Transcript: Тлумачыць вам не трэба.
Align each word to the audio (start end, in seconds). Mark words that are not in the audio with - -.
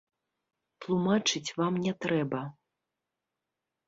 Тлумачыць 0.85 1.53
вам 1.59 1.73
не 1.83 1.93
трэба. 2.05 2.39